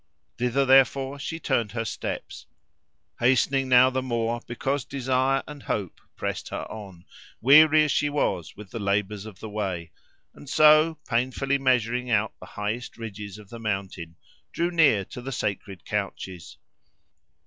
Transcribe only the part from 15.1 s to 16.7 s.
the sacred couches.